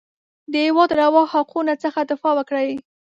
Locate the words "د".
0.51-0.53